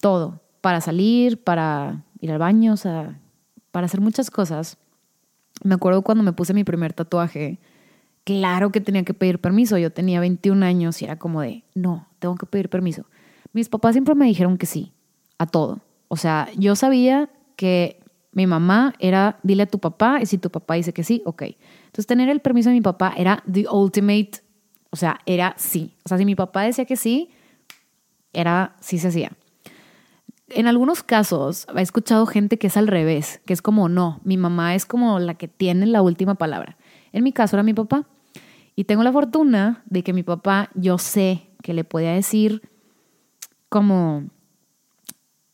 [0.02, 0.42] Todo.
[0.60, 3.20] Para salir, para ir al baño, o sea,
[3.72, 4.78] para hacer muchas cosas.
[5.64, 7.60] Me acuerdo cuando me puse mi primer tatuaje,
[8.24, 9.78] claro que tenía que pedir permiso.
[9.78, 13.06] Yo tenía 21 años y era como de, no, tengo que pedir permiso.
[13.54, 14.94] Mis papás siempre me dijeron que sí,
[15.38, 15.82] a todo.
[16.08, 20.50] O sea, yo sabía que mi mamá era, dile a tu papá, y si tu
[20.50, 21.44] papá dice que sí, ok.
[21.86, 24.32] Entonces, tener el permiso de mi papá era the ultimate,
[24.90, 25.96] o sea, era sí.
[26.06, 27.30] O sea, si mi papá decía que sí,
[28.34, 29.32] era sí se hacía.
[30.50, 34.38] En algunos casos he escuchado gente que es al revés, que es como, no, mi
[34.38, 36.78] mamá es como la que tiene la última palabra.
[37.14, 38.08] En mi caso era mi papá.
[38.76, 42.62] Y tengo la fortuna de que mi papá, yo sé que le podía decir
[43.70, 44.30] como,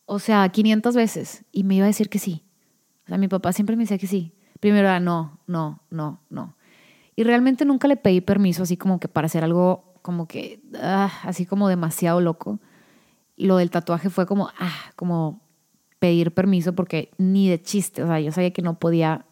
[0.06, 2.44] o sea, 500 veces y me iba a decir que sí.
[3.06, 4.34] O sea, mi papá siempre me decía que sí.
[4.60, 6.56] Primero era no, no, no, no.
[7.16, 11.12] Y realmente nunca le pedí permiso así como que para hacer algo como que, ah,
[11.24, 12.60] así como demasiado loco.
[13.36, 15.42] Lo del tatuaje fue como, ah, como
[16.00, 19.27] pedir permiso porque ni de chiste, o sea, yo sabía que no podía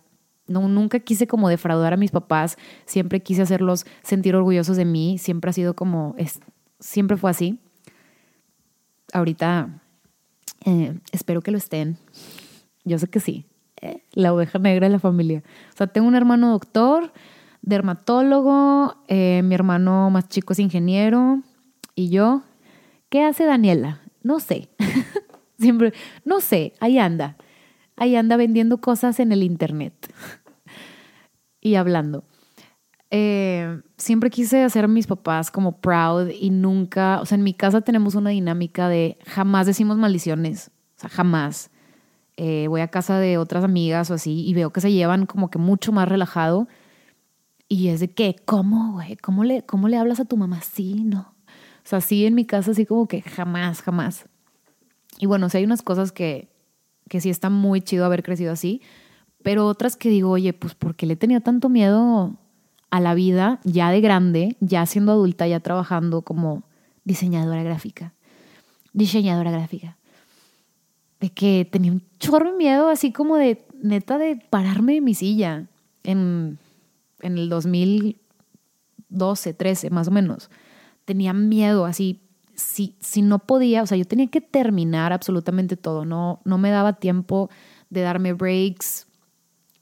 [0.48, 5.18] No, nunca quise como defraudar a mis papás, siempre quise hacerlos sentir orgullosos de mí,
[5.18, 6.40] siempre ha sido como, es,
[6.80, 7.60] siempre fue así.
[9.12, 9.82] Ahorita
[10.66, 11.98] eh, espero que lo estén.
[12.84, 13.46] Yo sé que sí.
[13.82, 15.44] Eh, la oveja negra de la familia.
[15.74, 17.12] O sea, tengo un hermano doctor,
[17.62, 21.42] dermatólogo, eh, mi hermano más chico es ingeniero
[21.94, 22.44] y yo.
[23.10, 24.02] ¿Qué hace Daniela?
[24.24, 24.70] No sé.
[25.60, 27.38] Siempre, no sé, ahí anda.
[27.98, 29.94] Ahí anda vendiendo cosas en el internet
[31.62, 32.24] y hablando.
[33.12, 37.54] Eh, siempre quise hacer a mis papás como proud y nunca, o sea, en mi
[37.54, 41.72] casa tenemos una dinámica de jamás decimos maldiciones, o sea, jamás.
[42.38, 45.50] Eh, voy a casa de otras amigas o así y veo que se llevan como
[45.50, 46.68] que mucho más relajado
[47.68, 49.16] y es de que, ¿cómo, güey?
[49.18, 50.62] ¿Cómo le, ¿Cómo le hablas a tu mamá?
[50.62, 51.34] Sí, no.
[51.50, 54.26] O sea, sí en mi casa así como que jamás, jamás.
[55.18, 56.50] Y bueno, si hay unas cosas que,
[57.10, 58.82] que sí está muy chido haber crecido así,
[59.44, 62.36] pero otras que digo, oye, pues ¿por qué le tenía tanto miedo
[62.90, 66.64] a la vida ya de grande, ya siendo adulta, ya trabajando como
[67.04, 68.14] diseñadora gráfica?
[68.94, 69.98] Diseñadora gráfica.
[71.20, 75.14] De que tenía un chorro de miedo, así como de neta de pararme de mi
[75.14, 75.68] silla
[76.04, 76.58] en,
[77.22, 80.50] en el 2012, 13, más o menos.
[81.06, 82.25] Tenía miedo, así
[82.56, 86.70] si, si no podía, o sea, yo tenía que terminar absolutamente todo, no, no me
[86.70, 87.50] daba tiempo
[87.90, 89.08] de darme breaks,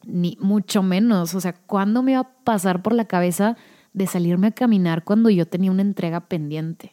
[0.05, 3.55] ni mucho menos, o sea, ¿cuándo me iba a pasar por la cabeza
[3.93, 6.91] de salirme a caminar cuando yo tenía una entrega pendiente?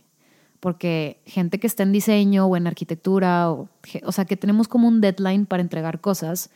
[0.61, 3.69] Porque gente que está en diseño o en arquitectura, o,
[4.05, 6.51] o sea, que tenemos como un deadline para entregar cosas,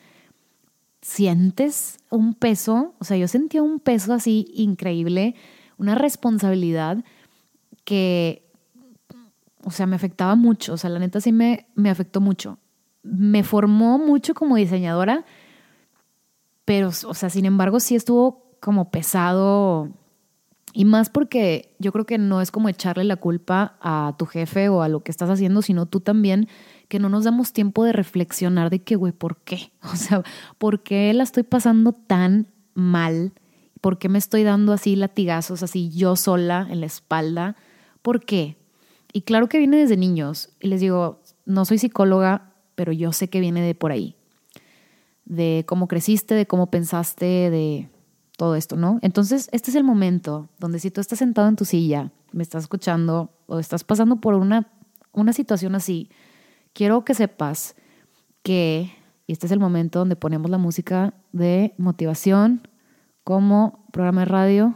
[1.01, 5.35] sientes un peso, o sea, yo sentía un peso así increíble,
[5.79, 7.05] una responsabilidad
[7.85, 8.44] que
[9.65, 12.59] o sea, me afectaba mucho, o sea, la neta sí me, me afectó mucho.
[13.03, 15.25] Me formó mucho como diseñadora,
[16.65, 19.91] pero, o sea, sin embargo, sí estuvo como pesado.
[20.73, 24.69] Y más porque yo creo que no es como echarle la culpa a tu jefe
[24.69, 26.49] o a lo que estás haciendo, sino tú también,
[26.89, 29.73] que no nos damos tiempo de reflexionar de que, güey, ¿por qué?
[29.93, 30.23] O sea,
[30.59, 33.33] ¿por qué la estoy pasando tan mal?
[33.81, 37.57] ¿Por qué me estoy dando así latigazos, así yo sola en la espalda?
[38.03, 38.57] ¿Por qué?
[39.17, 40.51] Y claro que viene desde niños.
[40.61, 44.17] Y les digo, no soy psicóloga, pero yo sé que viene de por ahí.
[45.25, 47.89] De cómo creciste, de cómo pensaste, de
[48.37, 48.99] todo esto, ¿no?
[49.03, 52.65] Entonces, este es el momento donde si tú estás sentado en tu silla, me estás
[52.65, 54.67] escuchando o estás pasando por una,
[55.13, 56.11] una situación así,
[56.73, 57.77] quiero que sepas
[58.43, 58.93] que,
[59.29, 62.67] y este es el momento donde ponemos la música de motivación
[63.23, 64.75] como programa de radio,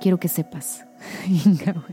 [0.00, 0.86] quiero que sepas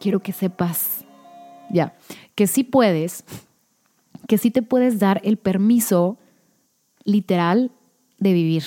[0.00, 1.04] Quiero que sepas,
[1.70, 1.96] ya,
[2.34, 3.24] que sí puedes,
[4.26, 6.18] que sí te puedes dar el permiso
[7.04, 7.70] literal
[8.18, 8.64] de vivir.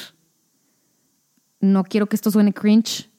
[1.60, 3.10] No quiero que esto suene cringe.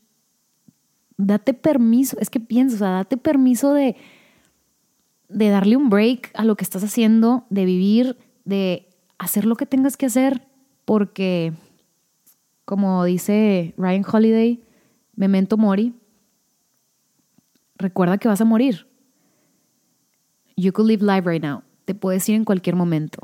[1.19, 3.97] Date permiso, es que piensa, o sea, date permiso de,
[5.29, 9.67] de darle un break a lo que estás haciendo, de vivir, de hacer lo que
[9.67, 10.47] tengas que hacer,
[10.85, 11.53] porque
[12.67, 14.61] como dice Ryan Holiday,
[15.15, 15.95] memento mori,
[17.77, 18.89] recuerda que vas a morir.
[20.57, 21.63] You could live life right now.
[21.85, 23.21] Te puedes ir en cualquier momento.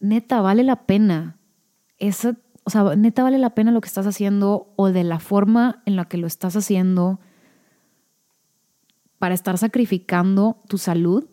[0.00, 1.38] Neta, vale la pena.
[1.98, 5.82] Esa, o sea, neta, vale la pena lo que estás haciendo o de la forma
[5.86, 7.20] en la que lo estás haciendo
[9.20, 11.28] para estar sacrificando tu salud.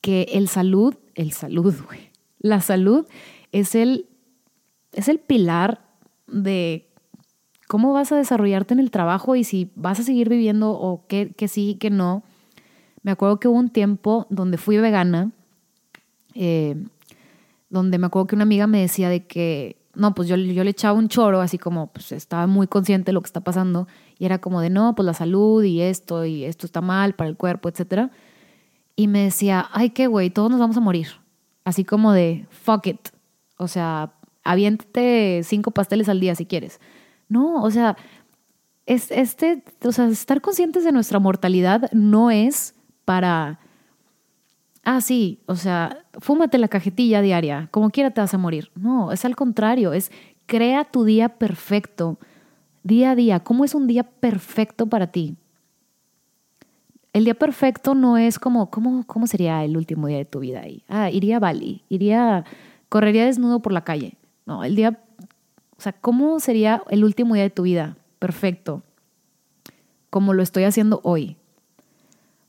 [0.00, 2.10] Que el salud, el salud, güey.
[2.40, 3.06] La salud
[3.52, 4.08] es el
[4.96, 5.82] es el pilar
[6.26, 6.88] de
[7.68, 11.32] cómo vas a desarrollarte en el trabajo y si vas a seguir viviendo o que,
[11.32, 12.24] que sí, que no.
[13.02, 15.30] Me acuerdo que hubo un tiempo donde fui vegana,
[16.34, 16.76] eh,
[17.68, 20.70] donde me acuerdo que una amiga me decía de que, no, pues yo, yo le
[20.70, 23.86] echaba un choro, así como, pues estaba muy consciente de lo que está pasando,
[24.18, 27.30] y era como de, no, pues la salud y esto, y esto está mal para
[27.30, 28.10] el cuerpo, etc.
[28.96, 31.08] Y me decía, ay, qué güey, todos nos vamos a morir.
[31.64, 33.08] Así como de, fuck it.
[33.56, 34.12] O sea,
[34.50, 36.80] aviéntate cinco pasteles al día si quieres.
[37.28, 37.96] No, o sea,
[38.86, 43.58] es, este, o sea, estar conscientes de nuestra mortalidad no es para,
[44.84, 48.70] ah, sí, o sea, fúmate la cajetilla diaria, como quiera te vas a morir.
[48.76, 50.10] No, es al contrario, es
[50.46, 52.18] crea tu día perfecto,
[52.82, 53.40] día a día.
[53.40, 55.36] ¿Cómo es un día perfecto para ti?
[57.12, 60.60] El día perfecto no es como, ¿cómo, cómo sería el último día de tu vida
[60.60, 60.84] ahí?
[60.88, 62.44] Ah, iría a Bali, iría,
[62.88, 64.14] correría desnudo por la calle.
[64.46, 65.00] No, el día,
[65.76, 67.96] o sea, ¿cómo sería el último día de tu vida?
[68.20, 68.82] Perfecto.
[70.08, 71.36] Como lo estoy haciendo hoy.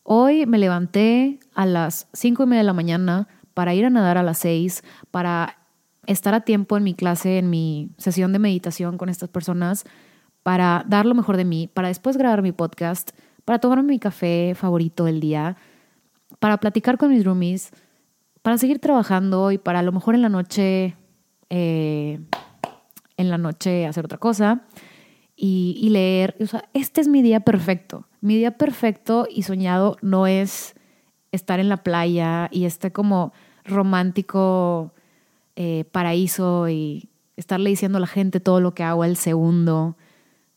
[0.04, 4.18] Hoy me levanté a las cinco y media de la mañana para ir a nadar
[4.18, 5.58] a las 6, para
[6.06, 9.84] estar a tiempo en mi clase, en mi sesión de meditación con estas personas,
[10.44, 13.12] para dar lo mejor de mí, para después grabar mi podcast,
[13.44, 15.58] para tomarme mi café favorito del día,
[16.40, 17.72] para platicar con mis roomies,
[18.44, 20.96] para seguir trabajando y para a lo mejor en la noche,
[21.50, 22.20] eh,
[23.18, 24.66] en la noche hacer otra cosa
[25.36, 26.36] y, leer.
[26.40, 28.08] O sea, este es mi día perfecto.
[28.22, 30.76] Mi día perfecto y soñado no es
[31.32, 33.34] estar en la playa y este como
[33.64, 34.94] romántico
[35.56, 39.96] eh, paraíso y estarle diciendo a la gente todo lo que hago al segundo.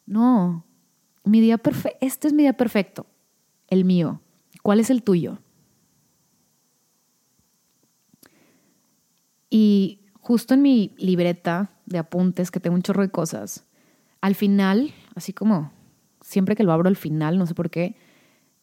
[0.06, 0.64] No,
[1.24, 3.06] mi día perfecto, este es mi día perfecto,
[3.68, 4.20] el mío.
[4.62, 5.38] ¿Cuál es el tuyo?
[9.50, 13.64] Y justo en mi libreta de apuntes, que tengo un chorro de cosas,
[14.20, 15.72] al final, así como
[16.20, 17.96] siempre que lo abro al final, no sé por qué,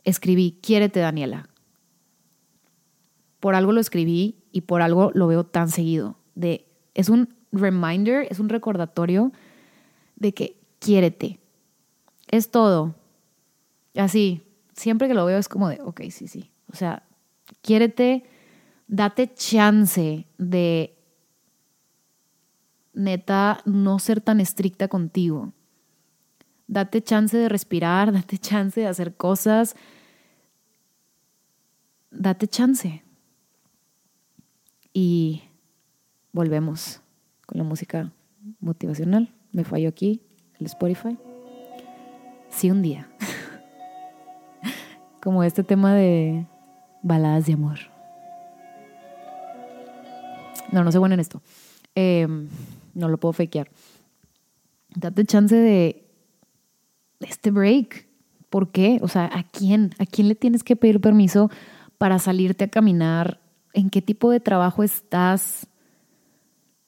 [0.04, 1.50] escribí, quiérete Daniela.
[3.40, 6.18] Por algo lo escribí y por algo lo veo tan seguido.
[6.36, 9.32] De, es un reminder, es un recordatorio
[10.16, 11.40] de que quiérete.
[12.28, 12.96] Es todo.
[13.96, 14.44] Así,
[14.74, 16.52] siempre que lo veo es como de, ok, sí, sí.
[16.72, 17.04] O sea,
[17.62, 18.24] quiérete,
[18.88, 20.97] date chance de
[22.98, 25.54] neta no ser tan estricta contigo.
[26.68, 29.76] Date chance de respirar, date chance de hacer cosas.
[32.12, 33.04] Date chance.
[34.94, 35.44] Y
[36.32, 37.02] volvemos
[37.46, 38.12] con la música
[38.60, 39.34] motivacional.
[39.52, 40.22] Me falló aquí
[40.60, 41.18] el Spotify.
[42.50, 43.08] Sí, un día.
[45.22, 46.48] Como este tema de
[47.04, 47.78] baladas de amor.
[50.72, 51.42] No, no sé bueno en esto.
[51.96, 52.50] Em,
[52.98, 53.70] no lo puedo fakear.
[54.96, 56.08] Date chance de
[57.20, 58.08] este break.
[58.50, 59.00] ¿Por qué?
[59.02, 59.92] O sea, ¿a quién?
[60.00, 61.50] ¿A quién le tienes que pedir permiso
[61.98, 63.42] para salirte a caminar?
[63.74, 65.68] ¿En qué tipo de trabajo estás?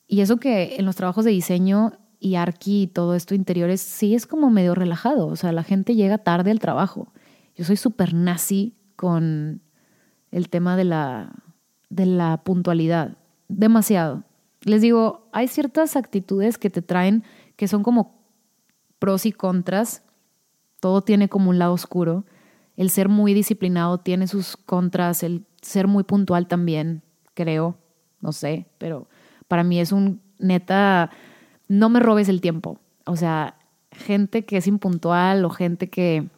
[0.08, 4.15] Y eso que en los trabajos de diseño y arqui y todo esto interiores sí
[4.15, 5.28] es como medio relajado.
[5.28, 7.13] O sea, la gente llega tarde al trabajo.
[7.56, 9.62] Yo soy súper nazi con
[10.32, 11.32] el tema de la,
[11.89, 13.17] de la puntualidad.
[13.48, 14.24] Demasiado.
[14.62, 17.24] Les digo, hay ciertas actitudes que te traen
[17.56, 18.19] que son como
[19.00, 20.04] pros y contras.
[20.80, 22.26] Todo tiene como un lado oscuro.
[22.76, 27.78] El ser muy disciplinado tiene sus contras, el ser muy puntual también, creo,
[28.22, 29.10] no sé, pero
[29.50, 31.10] para mí es un neta,
[31.67, 32.80] no me robes el tiempo.
[33.06, 33.58] O sea,
[33.91, 36.30] gente que es impuntual o gente que,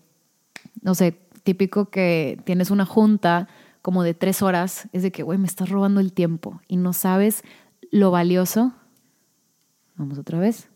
[0.82, 3.48] no sé, típico que tienes una junta
[3.82, 6.94] como de tres horas, es de que, güey, me estás robando el tiempo y no
[6.94, 7.44] sabes
[7.92, 8.74] lo valioso.
[9.96, 10.70] Vamos otra vez.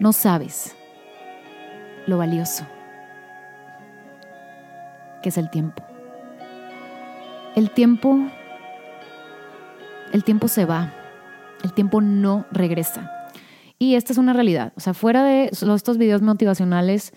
[0.00, 0.74] No sabes
[2.06, 2.66] lo valioso
[5.22, 5.82] que es el tiempo.
[7.54, 8.18] El tiempo
[10.12, 10.94] el tiempo se va,
[11.62, 13.12] el tiempo no regresa.
[13.78, 14.72] Y esta es una realidad.
[14.76, 17.12] O sea, fuera de estos videos motivacionales,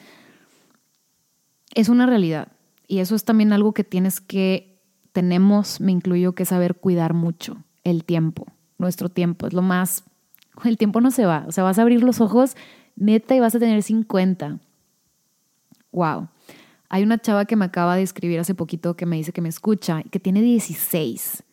[1.73, 2.49] es una realidad.
[2.87, 4.81] Y eso es también algo que tienes que,
[5.13, 9.47] tenemos, me incluyo, que saber cuidar mucho el tiempo, nuestro tiempo.
[9.47, 10.03] Es lo más,
[10.63, 11.45] el tiempo no se va.
[11.47, 12.55] O sea, vas a abrir los ojos
[12.95, 14.59] neta y vas a tener 50.
[15.91, 16.29] Wow.
[16.89, 19.49] Hay una chava que me acaba de escribir hace poquito que me dice que me
[19.49, 21.43] escucha y que tiene 16.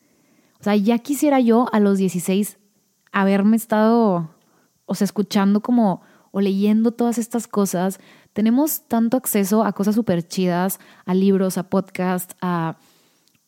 [0.61, 2.59] O sea, ya quisiera yo a los 16
[3.13, 4.31] haberme estado,
[4.87, 8.01] o sea, escuchando como o leyendo todas estas cosas.
[8.33, 12.77] Tenemos tanto acceso a cosas súper chidas, a libros, a podcasts, a,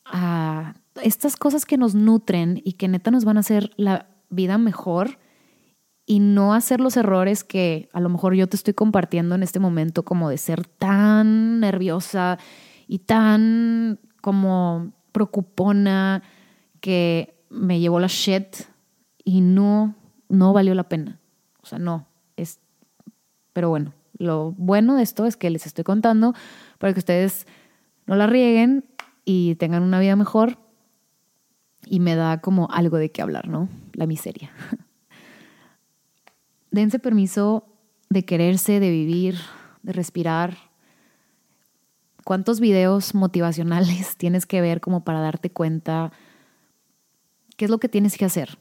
[0.04, 4.58] a estas cosas que nos nutren y que neta nos van a hacer la vida
[4.58, 5.18] mejor
[6.06, 9.60] y no hacer los errores que a lo mejor yo te estoy compartiendo en este
[9.60, 12.38] momento, como de ser tan nerviosa
[12.88, 16.22] y tan como preocupona
[16.80, 18.56] que me llevó la shit
[19.24, 19.94] y no,
[20.28, 21.20] no valió la pena.
[21.62, 22.06] O sea, no.
[22.36, 22.58] Es,
[23.52, 26.34] pero bueno, lo bueno de esto es que les estoy contando
[26.78, 27.46] para que ustedes
[28.06, 28.84] no la rieguen
[29.24, 30.58] y tengan una vida mejor.
[31.92, 33.68] Y me da como algo de qué hablar, ¿no?
[33.94, 34.52] La miseria.
[36.70, 37.64] Dense permiso
[38.10, 39.34] de quererse, de vivir,
[39.82, 40.56] de respirar.
[42.22, 46.12] ¿Cuántos videos motivacionales tienes que ver como para darte cuenta?
[47.56, 48.56] ¿Qué es lo que tienes que hacer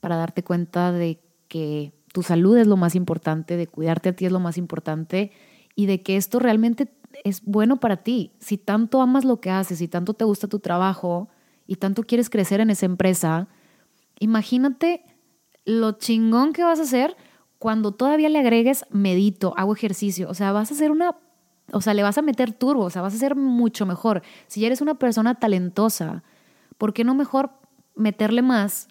[0.00, 4.24] para darte cuenta de que tu salud es lo más importante, de cuidarte a ti
[4.24, 5.32] es lo más importante
[5.76, 6.90] y de que esto realmente
[7.24, 8.32] es bueno para ti?
[8.40, 11.28] Si tanto amas lo que haces, si tanto te gusta tu trabajo
[11.70, 13.46] y tanto quieres crecer en esa empresa,
[14.18, 15.04] imagínate
[15.64, 17.16] lo chingón que vas a hacer
[17.60, 21.14] cuando todavía le agregues medito, hago ejercicio, o sea, vas a hacer una,
[21.70, 24.22] o sea, le vas a meter turbo, o sea, vas a ser mucho mejor.
[24.48, 26.24] Si eres una persona talentosa,
[26.76, 27.50] ¿por qué no mejor
[27.94, 28.88] meterle más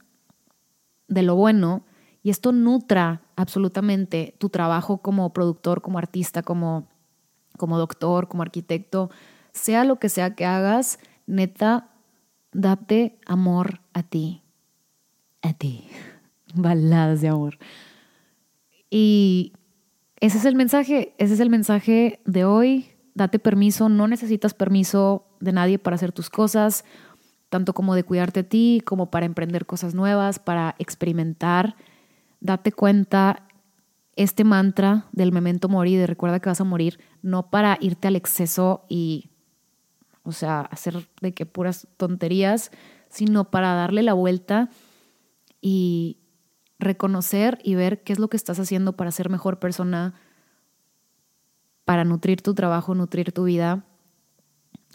[1.09, 1.84] de lo bueno
[2.23, 6.88] y esto nutra absolutamente tu trabajo como productor, como artista, como,
[7.57, 9.09] como doctor, como arquitecto,
[9.51, 11.89] sea lo que sea que hagas, neta,
[12.52, 14.43] date amor a ti.
[15.41, 15.88] A ti.
[16.54, 17.58] Baladas de amor.
[18.89, 19.54] Y
[20.20, 22.88] ese es el mensaje, ese es el mensaje de hoy.
[23.14, 26.86] Date permiso, no necesitas permiso de nadie para hacer tus cosas,
[27.50, 31.76] tanto como de cuidarte a ti, como para emprender cosas nuevas, para experimentar.
[32.39, 33.45] Date cuenta
[34.16, 38.16] este mantra del memento mori, de recuerda que vas a morir, no para irte al
[38.16, 39.28] exceso y,
[40.24, 42.72] o sea, hacer de que puras tonterías,
[43.09, 44.70] sino para darle la vuelta
[45.61, 46.17] y
[46.80, 50.13] reconocer y ver qué es lo que estás haciendo para ser mejor persona,
[51.86, 53.84] para nutrir tu trabajo, nutrir tu vida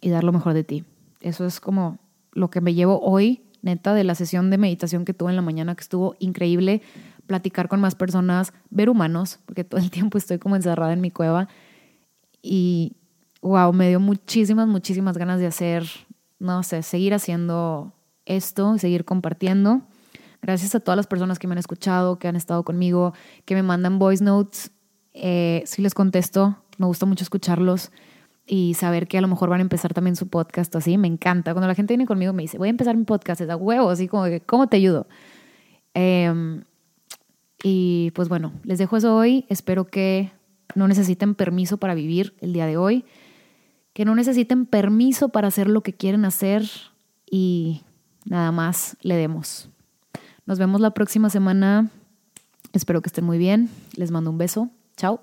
[0.01, 0.85] y dar lo mejor de ti.
[1.21, 1.99] Eso es como
[2.33, 5.43] lo que me llevo hoy, neta, de la sesión de meditación que tuve en la
[5.43, 6.83] mañana, que estuvo increíble,
[7.27, 11.11] platicar con más personas, ver humanos, porque todo el tiempo estoy como encerrada en mi
[11.11, 11.49] cueva.
[12.43, 12.97] Y,
[13.45, 15.85] wow, me dio muchísimas, muchísimas ganas de hacer,
[16.39, 17.93] no sé, seguir haciendo
[18.25, 19.83] esto, seguir compartiendo.
[20.41, 23.13] Gracias a todas las personas que me han escuchado, que han estado conmigo,
[23.45, 24.71] que me mandan voice notes.
[25.13, 27.93] Eh, si les contesto, me gusta mucho escucharlos
[28.47, 30.97] y saber que a lo mejor van a empezar también su podcast así.
[30.97, 31.53] Me encanta.
[31.53, 33.91] Cuando la gente viene conmigo me dice, voy a empezar mi podcast, es a huevo,
[33.91, 35.07] así como que, ¿cómo te ayudo?
[35.93, 36.65] Em,
[37.63, 39.45] y pues bueno, les dejo eso hoy.
[39.51, 40.33] Espero que
[40.75, 43.05] no necesiten permiso para vivir el día de hoy,
[43.95, 46.69] que no necesiten permiso para hacer lo que quieren hacer
[47.31, 47.83] y
[48.27, 49.71] nada más le demos.
[50.45, 51.89] Nos vemos la próxima semana.
[52.73, 53.71] Espero que estén muy bien.
[53.97, 54.69] Les mando un beso.
[54.97, 55.21] Chao.